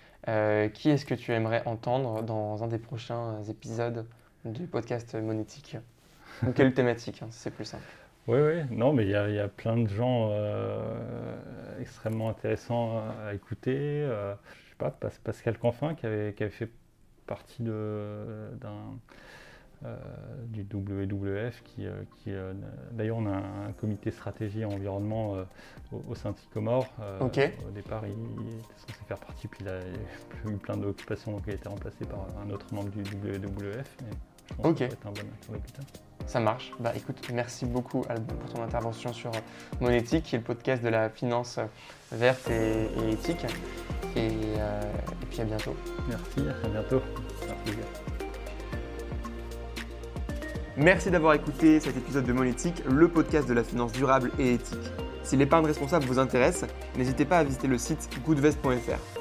[0.74, 4.06] qui est-ce que tu aimerais entendre dans un des prochains épisodes
[4.46, 5.78] du podcast monétique?
[6.46, 7.84] Ou quelle thématique, hein, c'est plus simple?
[8.28, 13.34] Oui, oui, non, mais il y, y, a plein de gens euh, extrêmement intéressants à,
[13.34, 13.78] écouter.
[13.78, 14.36] Euh,
[14.66, 14.92] je sais pas,
[15.24, 16.70] Pascal Canfin qui avait, qui avait fait
[17.26, 18.98] partie de, d'un,
[19.86, 19.96] euh,
[20.48, 21.86] du WWF, qui,
[22.18, 22.32] qui
[22.92, 25.38] d'ailleurs on a un, comité stratégie environnement
[25.94, 26.86] au, sein de Sycomore.
[27.22, 27.30] Au
[27.72, 29.80] départ, il, était censé faire partie, puis il a,
[30.52, 33.96] eu plein d'occupations, donc il a été remplacé par un autre membre du WWF.
[34.04, 34.18] Mais
[34.50, 35.86] je pense que ça va être un bon interlocuteur.
[36.28, 36.74] Ça marche.
[36.80, 39.32] Bah écoute, merci beaucoup Albon pour ton intervention sur
[39.80, 41.58] Monétique, qui est le podcast de la finance
[42.12, 43.46] verte et, éthique.
[44.18, 44.82] Euh,
[45.22, 45.76] et, puis à bientôt.
[46.10, 47.02] Merci, à bientôt.
[47.48, 47.80] Merci.
[50.76, 54.92] Merci d'avoir écouté cet épisode de Monétique, le podcast de la finance durable et éthique.
[55.24, 56.66] Si l'épargne responsable vous intéresse,
[56.98, 59.17] n'hésitez pas à visiter le site goodvest.fr.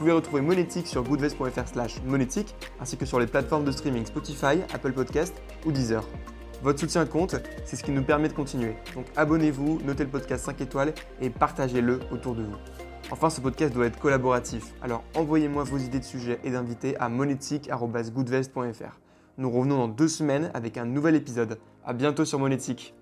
[0.00, 4.06] Vous pouvez retrouver Monétique sur goodvest.fr slash monétique, ainsi que sur les plateformes de streaming
[4.06, 6.08] Spotify, Apple Podcast ou Deezer.
[6.62, 8.76] Votre soutien compte, c'est ce qui nous permet de continuer.
[8.94, 12.56] Donc abonnez-vous, notez le podcast 5 étoiles et partagez-le autour de vous.
[13.10, 17.10] Enfin, ce podcast doit être collaboratif, alors envoyez-moi vos idées de sujets et d'invités à
[17.10, 19.00] monétique.goodvest.fr.
[19.36, 21.58] Nous revenons dans deux semaines avec un nouvel épisode.
[21.84, 22.94] A bientôt sur Monétique.